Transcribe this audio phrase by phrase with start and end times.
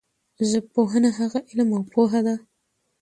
[0.51, 2.35] ژبپوهنه هغه علم او پوهه ده